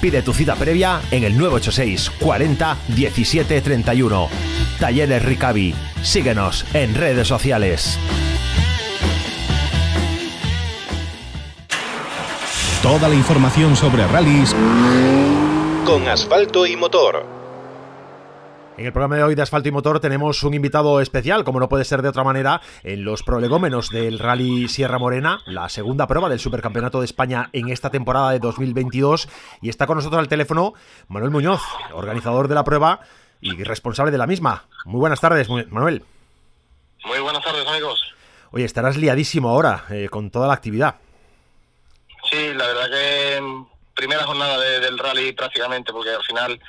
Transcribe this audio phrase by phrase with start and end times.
[0.00, 4.28] Pide tu cita previa en el 986 40 17 31.
[4.78, 5.74] Talleres Ricavi.
[6.02, 7.98] Síguenos en redes sociales.
[12.82, 14.54] Toda la información sobre rallies
[15.84, 17.35] con asfalto y motor.
[18.78, 21.68] En el programa de hoy de Asfalto y Motor tenemos un invitado especial, como no
[21.68, 26.28] puede ser de otra manera, en los prolegómenos del Rally Sierra Morena, la segunda prueba
[26.28, 29.30] del Supercampeonato de España en esta temporada de 2022.
[29.62, 30.74] Y está con nosotros al teléfono
[31.08, 31.62] Manuel Muñoz,
[31.94, 33.00] organizador de la prueba
[33.40, 34.66] y responsable de la misma.
[34.84, 36.04] Muy buenas tardes, Manuel.
[37.06, 38.12] Muy buenas tardes, amigos.
[38.50, 40.96] Oye, estarás liadísimo ahora eh, con toda la actividad.
[42.30, 46.60] Sí, la verdad que primera jornada del rally prácticamente, porque al final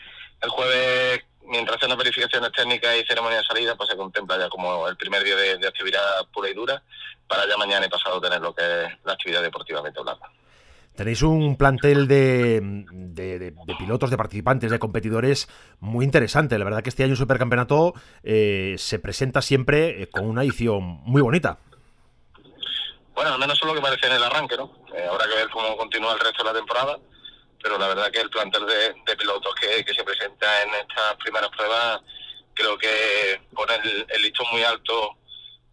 [0.41, 4.49] el jueves mientras hacen las verificaciones técnicas y ceremonia de salida, pues se contempla ya
[4.49, 6.81] como el primer día de, actividad pura y dura,
[7.27, 10.25] para ya mañana y pasado tener lo que es la actividad deportivamente hablando.
[10.95, 12.59] Tenéis un plantel de,
[12.91, 15.47] de, pilotos, de participantes, de competidores
[15.79, 16.57] muy interesante.
[16.57, 21.01] La verdad que este año el Supercampeonato eh, se presenta siempre eh, con una edición
[21.03, 21.59] muy bonita.
[23.13, 24.71] Bueno, al menos es lo que parece en el arranque, ¿no?
[24.95, 26.97] Eh, habrá que ver cómo continúa el resto de la temporada
[27.67, 31.99] pero la verdad que el plantel de, pilotos que, se presenta en estas primeras pruebas
[32.53, 33.75] creo que pone
[34.07, 35.17] el, listón muy alto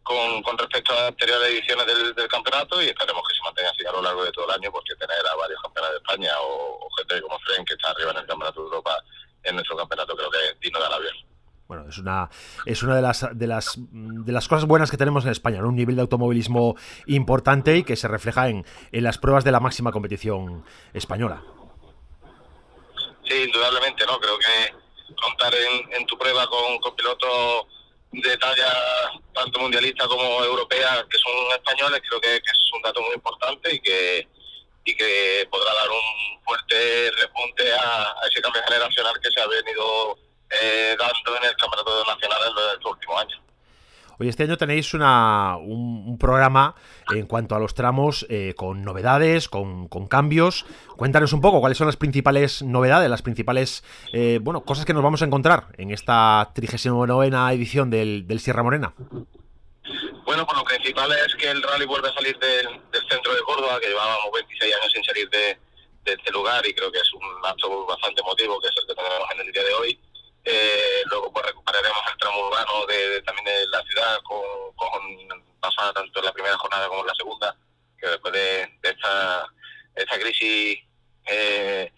[0.03, 4.03] con, respecto a anteriores ediciones del, campeonato y esperemos que se mantenga así a lo
[4.03, 7.39] largo de todo el año porque tener a varios campeones de España o, gente como
[7.39, 8.97] Fren que está arriba en el campeonato de Europa
[9.45, 11.13] en nuestro campeonato creo que es digno de alabar.
[11.69, 12.29] Bueno, es una,
[12.67, 15.77] es una de las, de las de las cosas buenas que tenemos en España, un
[15.77, 16.75] nivel de automovilismo
[17.07, 21.45] importante y que se refleja en, en las pruebas de la máxima competición española.
[23.27, 24.19] Sí, indudablemente, ¿no?
[24.21, 27.67] Creo que contar en, tu prueba con, con, pilotos
[28.13, 28.73] de talla
[29.35, 33.81] tanto mundialista como europea que son españoles, creo que, es un dato muy importante y
[33.81, 34.29] que
[34.87, 40.19] y que podrá dar un fuerte repunte a, ese cambio generacional que se ha venido
[40.51, 43.41] eh, dando en el Campeonato Nacional en los últimos años.
[44.19, 46.77] Hoy este año tenéis una, un, programa
[47.13, 50.65] en cuanto a los tramos eh, con novedades, con, cambios.
[50.97, 53.83] Cuéntanos un poco cuáles son las principales novedades, las principales
[54.13, 58.95] eh, bueno cosas que nos vamos a encontrar en esta 39 edición del, Sierra Morena.
[60.25, 62.69] Bueno, pues lo principal es que el rally vuelve a salir del,
[63.09, 65.59] centro de Córdoba, que llevábamos 26 años sin salir de,
[66.05, 69.29] este lugar y creo que es un acto bastante emotivo, que es el que tenemos
[69.35, 69.99] en el día de hoy.
[70.45, 74.43] Eh, luego pues recuperaremos el tramo urbano de, también de la ciudad con,
[75.61, 77.57] pasada tanto en la primera jornada como en la segunda,
[77.99, 79.47] que después de, esta,
[79.95, 80.81] esta crisis
[81.27, 81.91] eh,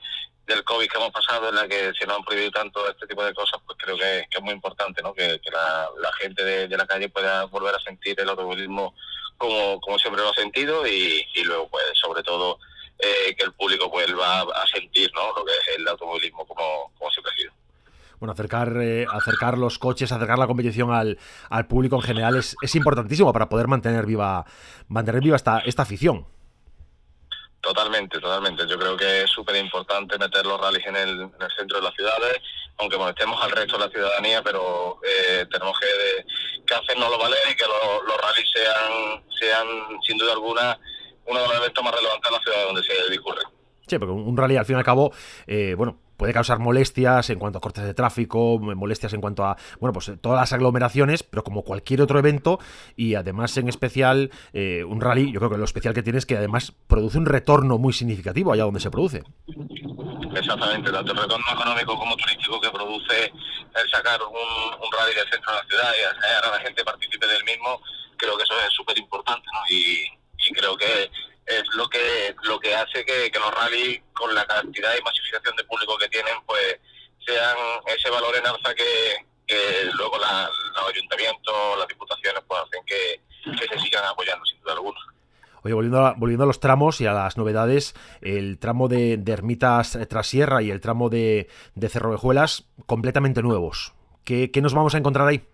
[0.46, 3.24] del COVID que hemos pasado, en la que se nos han prohibido tanto este tipo
[3.24, 5.12] de cosas, pues creo que, es muy importante ¿no?
[5.12, 8.94] que, la, gente de, la calle pueda volver a sentir el automovilismo
[9.36, 12.60] como, como siempre lo ha sentido y, luego pues sobre todo
[13.00, 15.32] eh, que el público vuelva a sentir ¿no?
[15.36, 17.52] lo que es el automovilismo como, como siempre ha sido
[18.18, 21.18] bueno, acercar, eh, acercar los coches, acercar la competición al,
[21.50, 24.44] al público en general es, es, importantísimo para poder mantener viva,
[24.88, 26.26] mantener viva esta, esta afición.
[27.60, 28.66] Totalmente, totalmente.
[28.68, 31.84] Yo creo que es súper importante meter los rallies en el, en el, centro de
[31.84, 32.40] las ciudades,
[32.78, 36.24] aunque molestemos al resto de la ciudadanía, pero eh, tenemos que,
[36.64, 39.66] que hacernos valer y que los rallies sean, sean,
[40.02, 40.78] sin duda alguna,
[41.26, 43.42] uno de los eventos más relevantes de la ciudad donde se discurre.
[43.86, 45.12] Sí, porque un rally al fin y al cabo,
[45.46, 49.56] eh, bueno, puede causar molestias en cuanto a cortes de tráfico, molestias en cuanto a,
[49.80, 52.58] bueno, pues todas las aglomeraciones, pero como cualquier otro evento
[52.96, 56.26] y además en especial eh, un rally, yo creo que lo especial que tiene es
[56.26, 59.22] que además produce un retorno muy significativo allá donde se produce.
[60.34, 65.52] Exactamente, tanto el retorno económico como turístico que produce el sacar un, rally del centro
[65.52, 67.80] de la ciudad y hacer a la gente participe del mismo,
[68.16, 69.60] creo que eso es súper importante, ¿no?
[69.68, 71.10] y creo que
[71.46, 75.64] es lo que lo que hace que, los rallies con la cantidad y masificación de
[75.64, 76.78] público que tienen pues
[77.24, 77.56] sean
[77.86, 79.24] ese valor en alza que,
[79.94, 84.98] luego los ayuntamientos las diputaciones pues hacen que, se sigan apoyando sin duda alguna
[85.62, 89.32] Oye, volviendo a, volviendo a los tramos y a las novedades, el tramo de, de
[89.32, 93.92] Ermitas Trasierra y el tramo de, de Cerrovejuelas completamente nuevos.
[94.24, 95.44] ¿Qué, ¿Qué nos vamos a encontrar ahí?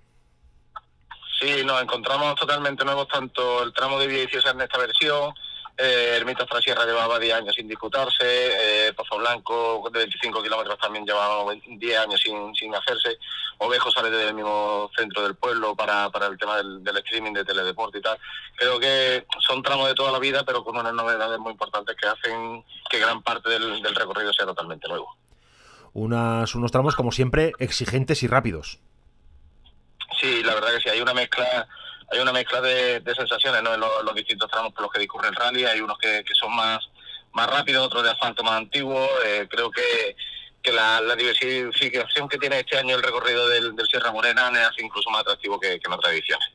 [1.41, 5.35] Sí, nos encontramos totalmente nuevos tanto el tramo de Villaviciosa en esta versión,
[5.77, 11.07] eh, Ermitas Trasierra llevaba 10 años sin disputarse, eh, Pozo Blanco de 25 kilómetros también
[11.07, 13.19] llevaba 10 años sin, sin hacerse,
[13.59, 17.45] Ovejo sale del mismo centro del pueblo para, para el tema del, del, streaming, de
[17.45, 18.19] teledeporte y tal.
[18.57, 22.09] Creo que son tramos de toda la vida, pero con unas novedades muy importantes que
[22.09, 25.17] hacen que gran parte del, del recorrido sea totalmente nuevo.
[25.93, 28.81] Unas, unos tramos, como siempre, exigentes y rápidos.
[30.21, 31.69] Sí, la verdad que sí, hay una mezcla
[32.11, 33.75] hay una mezcla de, sensaciones ¿no?
[33.75, 35.65] en, los, distintos tramos por los que discurre el rally.
[35.65, 36.79] Hay unos que, son más,
[37.33, 39.07] más rápidos, otros de asfalto más antiguo.
[39.27, 40.17] Eh, creo que,
[40.63, 44.83] que la, diversificación que tiene este año el recorrido del, del Sierra Morena le hace
[44.83, 46.49] incluso más atractivo que, que en otras ediciones.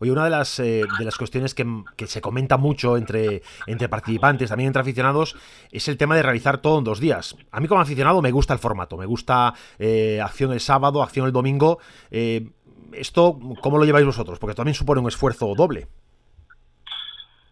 [0.00, 1.66] Oye, una de las, eh, de las cuestiones que,
[1.96, 5.36] que, se comenta mucho entre, entre participantes, también entre aficionados,
[5.70, 7.36] es el tema de realizar todo en dos días.
[7.50, 11.26] A mí como aficionado me gusta el formato, me gusta eh, acción el sábado, acción
[11.26, 11.78] el domingo.
[12.10, 12.48] Eh,
[12.92, 14.38] ¿Esto cómo lo lleváis vosotros?
[14.38, 15.88] Porque también supone un esfuerzo doble.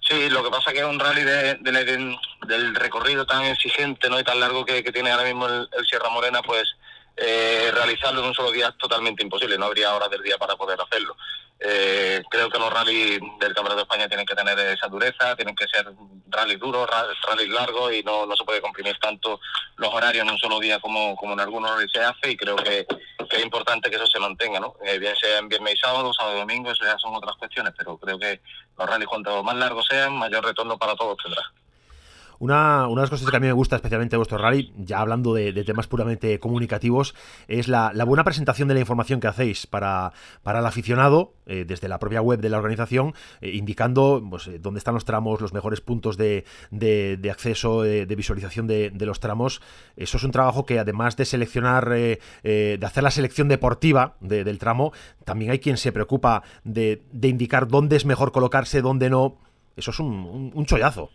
[0.01, 4.19] Sí, lo que pasa que un rally de, de, de, del recorrido tan exigente ¿no?
[4.19, 6.77] y tan largo que, tiene ahora mismo el, el Sierra Morena, pues
[7.17, 10.57] eh, realizarlo en un solo día es totalmente imposible, no habría horas del día para
[10.57, 11.17] poder hacerlo.
[11.61, 15.55] Eh, creo que los rallies del Campeonato de España tienen que tener esa dureza, tienen
[15.55, 15.87] que ser
[16.29, 16.89] rallies duros,
[17.29, 19.39] rallies largos y no, no se puede comprimir tanto
[19.77, 22.57] los horarios en un solo día como, como en algunos rallies se hace y creo
[22.57, 22.87] que,
[23.33, 24.75] que es importante que eso se mantenga, ¿no?
[24.85, 27.73] Eh, bien sea en viernes y sábado, sábado y domingo, eso ya son otras cuestiones,
[27.75, 28.43] pero creo que
[28.77, 31.43] los rallies cuanto más largos sean, mayor retorno para todos tendrá.
[32.43, 34.99] Una, una, de las cosas que a mí me gusta especialmente de vuestro rally, ya
[34.99, 37.15] hablando de, temas puramente comunicativos,
[37.47, 40.13] es la, buena presentación de la información que hacéis para,
[40.43, 44.59] para el aficionado, eh, desde la propia web de la organización, eh, indicando pues, eh,
[44.59, 49.63] dónde están los tramos, los mejores puntos de, de, acceso, de, visualización de, los tramos.
[49.95, 52.19] Eso es un trabajo que además de seleccionar, de
[52.83, 54.93] hacer la selección deportiva del tramo,
[55.25, 59.39] también hay quien se preocupa de, indicar dónde es mejor colocarse, dónde no.
[59.77, 61.11] Eso es un, un, un chollazo.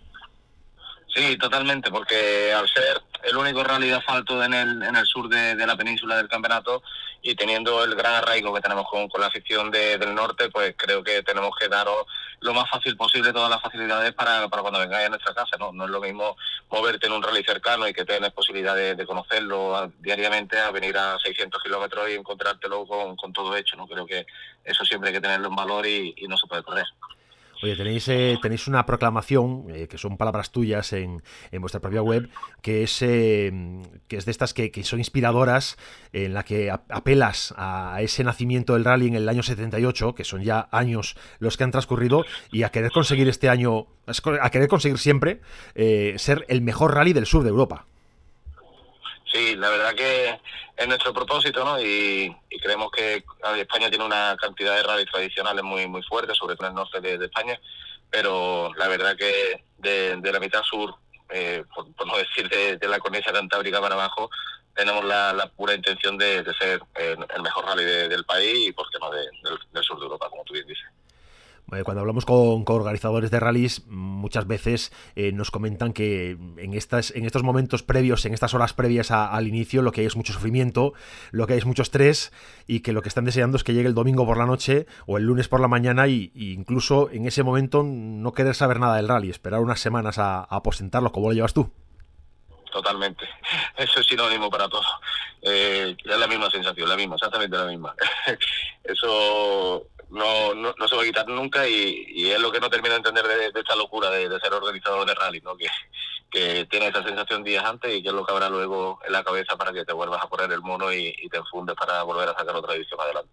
[1.17, 5.27] Sí, totalmente, porque al ser el único rally de asfalto en el, en el sur
[5.27, 6.83] de, de la península del campeonato
[7.23, 10.75] y teniendo el gran arraigo que tenemos con, con la afición de, del norte, pues
[10.77, 12.05] creo que tenemos que daros
[12.41, 15.57] lo más fácil posible todas las facilidades para, para cuando vengáis a nuestra casa.
[15.57, 15.71] ¿no?
[15.71, 16.37] no es lo mismo
[16.69, 20.95] moverte en un rally cercano y que tengas posibilidad de, conocerlo a, diariamente a venir
[20.99, 23.75] a 600 kilómetros y encontrártelo con, con todo hecho.
[23.75, 24.27] no Creo que
[24.63, 26.85] eso siempre hay que tenerlo en valor y, y no se puede perder.
[27.63, 32.03] Oye, tenéis, eh, tenéis una proclamación, eh, que son palabras tuyas en, en, vuestra propia
[32.03, 32.29] web,
[32.61, 33.51] que es, eh,
[34.07, 35.77] que es de estas que, que, son inspiradoras,
[36.13, 40.43] en la que apelas a ese nacimiento del rally en el año 78, que son
[40.43, 43.87] ya años los que han transcurrido, y a querer conseguir este año,
[44.41, 45.41] a querer conseguir siempre
[45.75, 47.87] ser el mejor rally del sur de Europa.
[49.37, 50.39] Sí, la verdad que
[50.75, 51.79] es nuestro propósito, ¿no?
[51.79, 53.23] Y, creemos que
[53.57, 56.99] España tiene una cantidad de rallies tradicionales muy muy fuertes, sobre todo en el norte
[57.01, 57.59] de, España,
[58.09, 60.95] pero la verdad que de, la mitad sur,
[61.29, 64.27] eh, por, no decir de, la cornisa cantábrica para abajo,
[64.73, 68.71] tenemos la, la pura intención de, ser eh, el mejor rally de, del país y,
[68.71, 69.29] por qué no, del,
[69.71, 70.87] del sur de Europa, como tú bien dices.
[71.73, 76.73] Eh, cuando hablamos con, con, organizadores de rallies, muchas veces eh, nos comentan que en,
[76.73, 80.15] estas, en estos momentos previos, en estas horas previas al inicio, lo que hay es
[80.15, 80.93] mucho sufrimiento,
[81.31, 82.31] lo que hay es mucho estrés
[82.67, 85.17] y que lo que están deseando es que llegue el domingo por la noche o
[85.17, 89.09] el lunes por la mañana y, incluso en ese momento no querer saber nada del
[89.09, 91.11] rally, esperar unas semanas a, a aposentarlo.
[91.11, 91.69] ¿Cómo lo llevas tú?
[92.71, 93.27] totalmente.
[93.77, 94.85] Eso es sinónimo para todo.
[95.41, 97.95] Eh, es la misma sensación, la misma, exactamente la misma.
[98.83, 102.69] Eso no, no, no, se va a quitar nunca y, y, es lo que no
[102.69, 105.55] termino de entender de, de esta locura de, de, ser organizador de rally, ¿no?
[105.57, 105.67] Que,
[106.29, 109.23] que tiene esa sensación días antes y que es lo que habrá luego en la
[109.23, 112.29] cabeza para que te vuelvas a poner el mono y, y te enfundes para volver
[112.29, 113.31] a sacar otra edición adelante.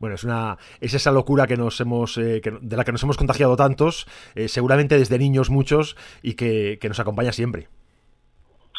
[0.00, 3.02] Bueno, es una es esa locura que nos hemos eh, que, de la que nos
[3.02, 7.68] hemos contagiado tantos, eh, seguramente desde niños muchos y que, que nos acompaña siempre.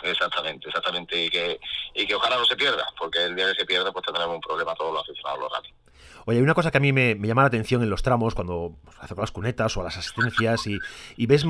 [0.03, 1.59] Exactamente, exactamente, y que,
[1.93, 4.41] y que ojalá no se pierda, porque el día que se pierda pues tendremos un
[4.41, 5.73] problema todos los aficionados a los rally.
[6.25, 8.77] Oye, hay una cosa que a mí me, llama la atención en los tramos, cuando
[8.99, 11.45] hace con las cunetas o las asistencias, y, ves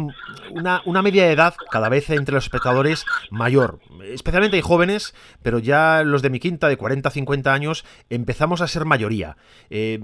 [0.51, 3.79] una, una, media edad cada vez entre los espectadores mayor.
[4.03, 8.67] Especialmente hay jóvenes, pero ya los de mi quinta, de 40 50 años, empezamos a
[8.67, 9.37] ser mayoría.
[9.69, 9.99] Eh,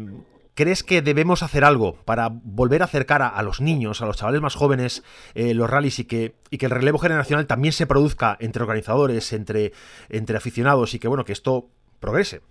[0.57, 4.17] ¿Crees que debemos hacer algo para volver a acercar a, a los niños, a los
[4.17, 5.03] chavales más jóvenes,
[5.35, 9.33] eh, los rallies y que, y que el relevo generacional también se produzca entre organizadores,
[9.33, 9.73] entre,
[10.09, 11.69] entre aficionados y que, bueno, que esto
[11.99, 12.41] progrese?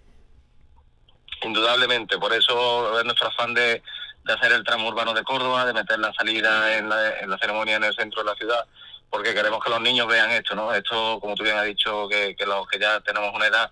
[1.47, 3.81] Indudablemente, por eso es nuestro afán de,
[4.25, 7.39] de hacer el tramo urbano de Córdoba, de meter la salida en la, en la
[7.39, 8.67] ceremonia en el centro de la ciudad,
[9.09, 10.75] porque queremos que los niños vean esto, ¿no?
[10.75, 13.71] Esto, como tú bien has dicho, que, los que ya tenemos una edad,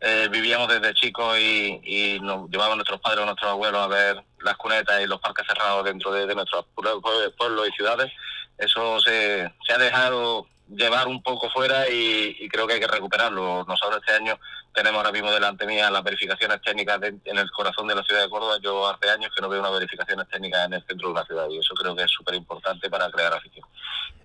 [0.00, 4.22] eh, vivíamos desde chicos y, y nos llevaban nuestros padres o nuestros abuelos a ver
[4.42, 8.12] las cunetas y los parques cerrados dentro de, de nuestros pueblos y ciudades.
[8.56, 12.86] Eso se, se ha dejado llevar un poco fuera y, y, creo que hay que
[12.86, 13.64] recuperarlo.
[13.66, 14.38] Nosotros este año
[14.74, 18.22] tenemos ahora mismo delante mía las verificaciones técnicas de, en el corazón de la ciudad
[18.22, 18.58] de Córdoba.
[18.62, 21.46] Yo hace años que no veo unas verificaciones técnicas en el centro de la ciudad
[21.48, 23.66] y eso creo que es súper importante para crear afición.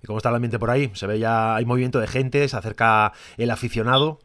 [0.01, 0.91] ¿Y cómo está el ambiente por ahí?
[0.93, 2.47] ¿Se ve ya, hay movimiento de gente?
[2.47, 4.19] ¿Se acerca el aficionado?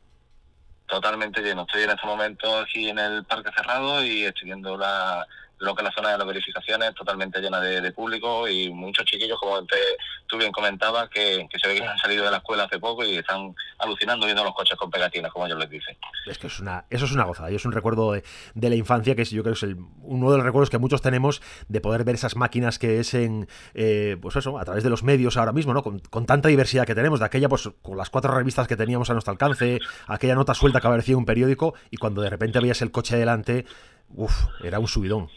[0.87, 1.63] Totalmente lleno.
[1.63, 5.27] Estoy en este momento aquí en el parque cerrado y estoy viendo la,
[5.59, 9.39] lo que es la zona de las verificaciones totalmente llena de, público y muchos chiquillos,
[9.39, 9.77] como te,
[10.27, 13.05] tú bien comentabas, que, que, se ve que han salido de la escuela hace poco
[13.05, 15.97] y están alucinando viendo los coches con pegatinas, como ellos les dicen.
[16.27, 18.77] Es que es una, eso es una gozada, y es un recuerdo de, de, la
[18.77, 21.41] infancia que es, yo creo que es el, uno de los recuerdos que muchos tenemos
[21.69, 25.03] de poder ver esas máquinas que es en, eh, pues eso, a través de los
[25.05, 25.83] medios ahora mismo, ¿no?
[25.83, 29.09] Con, con, tanta diversidad que tenemos, de aquella, pues con las cuatro revistas que teníamos
[29.11, 32.61] a nuestro alcance, aquella nota suelta que aparecía en un periódico y cuando de repente
[32.61, 33.65] veías el coche delante,
[34.15, 35.29] uff, era un subidón.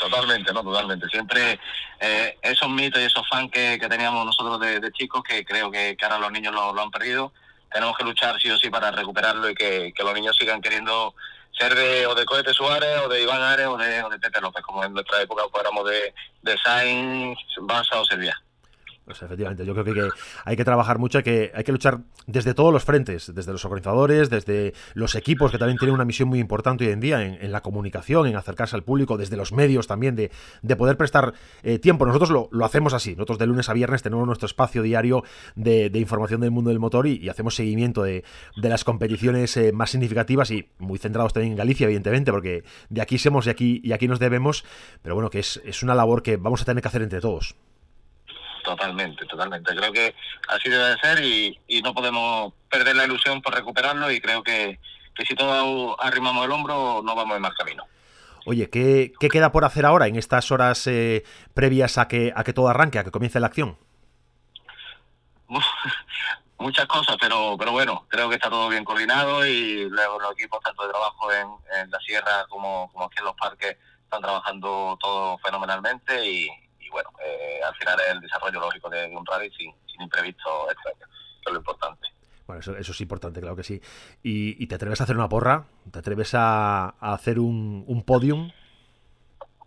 [0.00, 0.62] Totalmente, ¿no?
[0.62, 1.08] Totalmente.
[1.08, 1.58] Siempre
[2.00, 5.96] eh, esos mitos y esos fans que, que teníamos nosotros de, chicos, que creo que,
[6.02, 7.32] ahora los niños lo, han perdido,
[7.72, 11.14] tenemos que luchar sí o sí para recuperarlo y que, que los niños sigan queriendo
[11.58, 14.40] ser de o de Cohete Suárez o de Iván Ares o de, o de Tete
[14.40, 18.40] López, como en nuestra época fuéramos de, de Sainz, Basa o Silvia.
[19.04, 20.08] Pues efectivamente, yo creo que
[20.44, 23.64] hay, que trabajar mucho, hay que, hay que luchar desde todos los frentes, desde los
[23.64, 27.50] organizadores, desde los equipos que también tienen una misión muy importante hoy en día en,
[27.50, 30.30] la comunicación, en acercarse al público, desde los medios también, de,
[30.62, 32.06] de poder prestar eh, tiempo.
[32.06, 35.24] Nosotros lo, hacemos así, nosotros de lunes a viernes tenemos nuestro espacio diario
[35.56, 38.22] de, información del mundo del motor y, y hacemos seguimiento de,
[38.56, 43.02] de las competiciones eh, más significativas y muy centrados también en Galicia, evidentemente, porque de
[43.02, 44.64] aquí somos y aquí, y aquí nos debemos,
[45.02, 47.56] pero bueno, que es, es una labor que vamos a tener que hacer entre todos.
[48.62, 49.74] Totalmente, totalmente.
[49.74, 50.14] Creo que
[50.48, 54.42] así debe de ser y, y, no podemos perder la ilusión por recuperarlo y creo
[54.42, 54.78] que,
[55.14, 57.84] que si todos arrimamos el hombro no vamos en más camino.
[58.44, 62.44] Oye, ¿qué, ¿qué, queda por hacer ahora en estas horas eh, previas a que, a
[62.44, 63.78] que todo arranque, a que comience la acción?
[65.48, 65.64] Uf,
[66.58, 70.60] muchas cosas, pero pero bueno, creo que está todo bien coordinado y luego los equipos,
[70.62, 71.48] tanto de trabajo en,
[71.80, 76.48] en la sierra como, como aquí en los parques, están trabajando todo fenomenalmente y,
[76.92, 80.70] bueno, eh, al final es el desarrollo lógico de, de un rally sin, sin imprevisto
[80.70, 82.08] extraño, que es lo importante.
[82.46, 83.80] Bueno, eso, eso, es importante, claro que sí.
[84.22, 85.64] ¿Y, y te atreves a hacer una porra?
[85.90, 88.50] ¿Te atreves a, a hacer un, un, podium?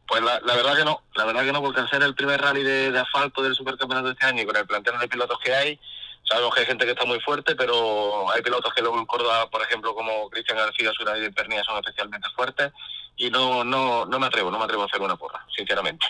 [0.08, 2.39] Pues la, la, verdad que no, la verdad que no, porque al ser el primer
[2.39, 5.39] rally de, de asfalto del supercampeonato de este año y con el plantel de pilotos
[5.44, 5.79] que hay,
[6.24, 9.50] sabemos que hay gente que está muy fuerte, pero hay pilotos que luego en Córdoba,
[9.50, 12.72] por ejemplo, como Cristian García, Suray y Pernia, son especialmente fuertes
[13.15, 16.05] y no, no, no me atrevo, no me atrevo a hacer una porra, sinceramente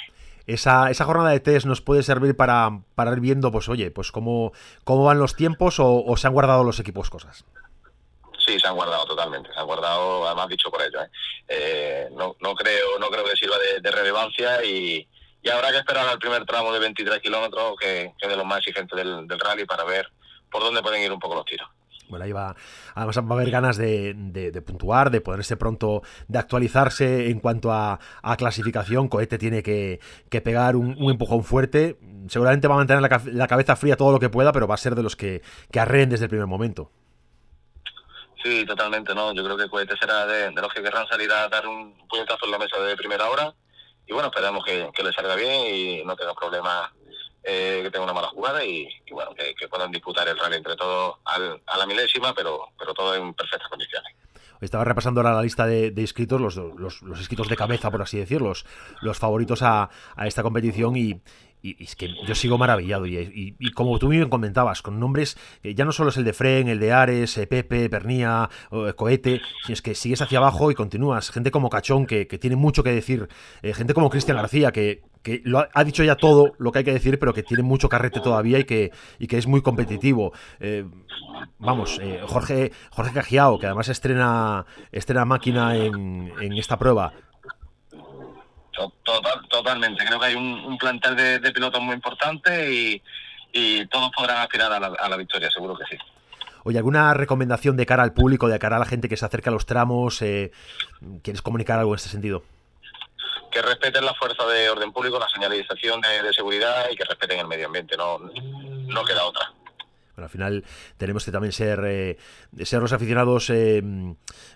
[0.47, 4.11] esa, esa jornada de test nos puede servir para, para ir viendo, pues oye, pues
[4.11, 7.45] cómo, cómo van los tiempos o, o, se han guardado los equipos cosas.
[8.37, 11.01] Sí, se han guardado totalmente, se han guardado, además dicho por ellos.
[11.03, 11.09] ¿eh?
[11.47, 15.07] Eh, no, no, creo, no creo que sirva de, de relevancia y,
[15.41, 18.45] y, habrá que esperar al primer tramo de 23 kilómetros, que, que es de los
[18.45, 20.11] más exigentes del, del rally, para ver
[20.51, 21.67] por dónde pueden ir un poco los tiros.
[22.09, 22.55] Bueno, ahí va.
[22.93, 27.71] Además, va a haber ganas de, de, puntuar, de ponerse pronto, de actualizarse en cuanto
[27.71, 29.07] a, a clasificación.
[29.07, 31.97] Cohete tiene que, que pegar un, empujón fuerte.
[32.27, 34.95] Seguramente va a mantener la, cabeza fría todo lo que pueda, pero va a ser
[34.95, 36.91] de los que, que arreen desde el primer momento.
[38.43, 39.33] Sí, totalmente, ¿no?
[39.33, 42.45] Yo creo que Cohete será de, de los que querrán salir a dar un puñetazo
[42.45, 43.53] en la mesa de primera hora.
[44.05, 46.91] Y bueno, esperamos que, que le salga bien y no tenga problemas
[47.47, 51.15] eh, que tenga una mala jugada y, bueno, que, puedan disputar el rally entre todos
[51.25, 54.15] al, a la milésima, pero, pero todo en perfectas condiciones.
[54.61, 58.17] Estaba repasando ahora la lista de, inscritos, los, los, los, inscritos de cabeza, por así
[58.17, 58.65] decirlo, los,
[59.01, 59.89] los favoritos a,
[60.25, 61.21] esta competición y,
[61.65, 63.07] y, es que yo sigo maravillado.
[63.07, 66.79] Y, como tú bien comentabas, con nombres, ya no solo es el de Fren, el
[66.79, 71.31] de Ares, eh, Pepe, Pernía, eh, Cohete, sino es que sigues hacia abajo y continúas.
[71.31, 73.27] Gente como Cachón, que, que tiene mucho que decir.
[73.63, 76.85] Eh, gente como Cristian García, que, que lo ha, dicho ya todo lo que hay
[76.85, 80.33] que decir, pero que tiene mucho carrete todavía y que, y que es muy competitivo.
[81.57, 87.13] Vamos, Jorge, Jorge Cajiao, que además estrena, estrena máquina en, en esta prueba.
[88.75, 93.01] Total, totalmente, creo que hay un, un plantel de, de, pilotos muy importante y,
[93.53, 95.97] y todos podrán aspirar a la, a la, victoria, seguro que sí.
[96.65, 99.49] Oye, ¿alguna recomendación de cara al público, de cara a la gente que se acerca
[99.49, 100.21] a los tramos?
[100.21, 100.51] Eh,
[101.23, 102.43] ¿Quieres comunicar algo en este sentido?
[103.51, 107.39] que respeten la fuerza de orden público, la señalización de, de, seguridad y que respeten
[107.39, 109.53] el medio ambiente, no, no queda otra.
[110.15, 110.63] Bueno, al final
[110.97, 112.17] tenemos que también ser, eh,
[112.63, 113.83] ser los aficionados eh,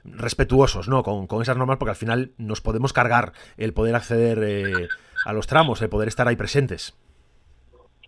[0.06, 1.04] respetuosos ¿no?
[1.04, 4.88] Con, con, esas normas porque al final nos podemos cargar el poder acceder eh,
[5.25, 6.96] a los tramos, el poder estar ahí presentes.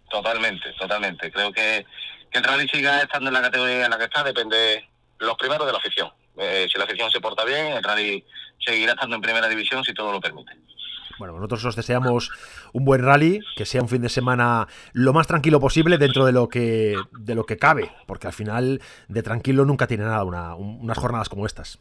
[0.09, 1.31] Totalmente, totalmente.
[1.31, 1.85] Creo que,
[2.29, 4.87] que el rally siga estando en la categoría en la que está depende
[5.19, 6.11] los primeros de la afición.
[6.37, 8.23] Eh, si la afición se porta bien, el rally
[8.59, 10.53] seguirá estando en primera división si todo lo permite.
[11.21, 12.31] Bueno, nosotros os deseamos
[12.73, 16.31] un buen rally, que sea un fin de semana lo más tranquilo posible dentro de
[16.31, 20.55] lo que, de lo que cabe, porque al final de tranquilo nunca tiene nada una,
[20.55, 21.77] unas jornadas como estas.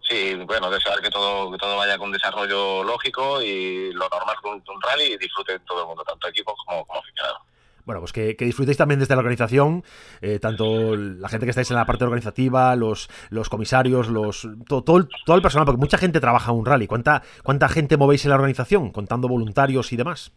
[0.00, 4.50] Sí, bueno, desear que todo, que todo vaya con desarrollo lógico y lo normal de
[4.50, 7.47] un, rally y disfruten todo el mundo, tanto equipos como, como aficionados
[7.88, 9.82] bueno, pues que, disfrutéis también desde la organización,
[10.20, 14.82] eh, tanto la gente que estáis en la parte organizativa, los, los comisarios, los todo,
[14.84, 16.86] todo, el, personal, porque mucha gente trabaja en un rally.
[16.86, 20.32] ¿Cuánta, ¿Cuánta gente movéis en la organización, contando voluntarios y demás?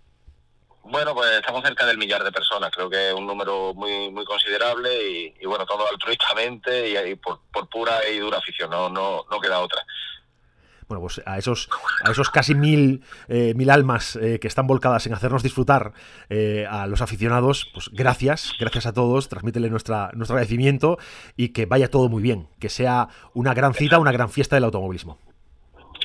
[0.83, 4.23] Bueno, pues estamos cerca del millar de personas, creo que es un número muy muy
[4.23, 9.39] considerable y, bueno, todo altruistamente y, por, por, pura y dura afición, no, no, no
[9.41, 9.83] queda otra
[10.91, 11.69] bueno, pues a esos,
[12.03, 15.93] a esos casi mil, eh, mil almas eh, que están volcadas en hacernos disfrutar
[16.29, 20.97] eh, a los aficionados, pues gracias, gracias a todos, transmítele nuestra, nuestro agradecimiento
[21.37, 24.65] y que vaya todo muy bien, que sea una gran cita, una gran fiesta del
[24.65, 25.17] automovilismo.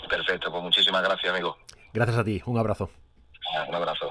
[0.09, 1.57] Perfecto, pues muchísimas gracias, amigo.
[1.93, 2.89] Gracias a ti, un abrazo.
[3.69, 4.11] Un abrazo.